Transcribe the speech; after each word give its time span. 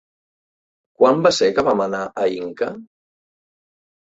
Quan 1.01 1.21
va 1.27 1.31
ser 1.39 1.49
que 1.59 1.65
vam 1.67 1.83
anar 1.85 2.01
a 2.23 2.27
Inca? 2.37 2.71